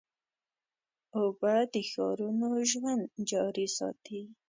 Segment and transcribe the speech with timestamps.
[1.19, 4.21] اوبه د ښارونو ژوند جاري ساتي.